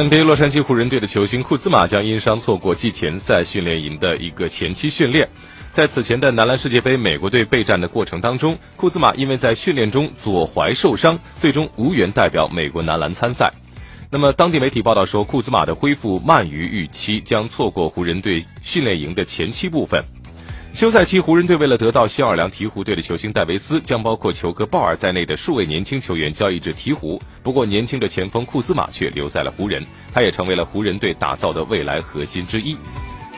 [0.00, 5.28] NBA 洛杉矶湖人队的球星库兹马将因伤错过季前赛训练营的一个前期训练。
[5.72, 13.52] 在此前的男篮世界杯美国队备战的过程当中，库兹马因为在训练中左踝受伤，最终无缘代表美国男篮参赛。
[14.08, 20.02] 那么，当地媒体报道说，库兹马的恢复慢于预期，将错过湖人队训练营的前期部分。
[20.72, 27.20] 休赛期，湖人队为了得到新奥尔良鹈鹕队的球星戴维斯，将包括球哥鲍尔在内的数位年轻球员交易至鹈鹕。
[27.42, 32.76] 不过，年轻的前锋库兹马却留在了湖人，他也成为了湖人队打造的未来核心之一。